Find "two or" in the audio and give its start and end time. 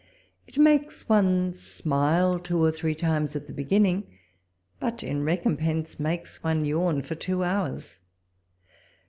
2.39-2.71